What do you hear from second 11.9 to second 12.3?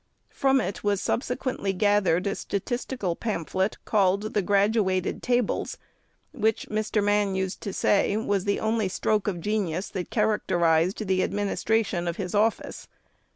of